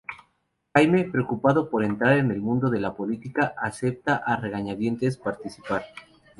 Jamie, 0.73 1.05
preocupado 1.11 1.69
por 1.69 1.83
entrar 1.83 2.17
en 2.17 2.31
el 2.31 2.41
mundo 2.41 2.71
de 2.71 2.79
la 2.79 2.95
política, 2.95 3.53
acepta 3.55 4.15
a 4.15 4.35
regañadientes 4.35 5.15
participar. 5.17 5.83